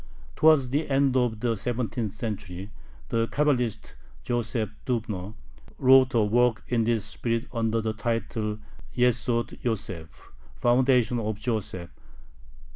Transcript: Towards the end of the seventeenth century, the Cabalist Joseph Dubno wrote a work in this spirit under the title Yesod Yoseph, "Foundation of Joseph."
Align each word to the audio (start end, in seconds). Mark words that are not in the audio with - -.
Towards 0.35 0.71
the 0.71 0.89
end 0.89 1.15
of 1.15 1.41
the 1.41 1.55
seventeenth 1.55 2.11
century, 2.11 2.71
the 3.09 3.27
Cabalist 3.27 3.93
Joseph 4.23 4.71
Dubno 4.87 5.35
wrote 5.77 6.15
a 6.15 6.23
work 6.23 6.63
in 6.67 6.85
this 6.85 7.05
spirit 7.05 7.45
under 7.53 7.81
the 7.81 7.93
title 7.93 8.57
Yesod 8.95 9.59
Yoseph, 9.63 10.31
"Foundation 10.55 11.19
of 11.19 11.39
Joseph." 11.39 11.91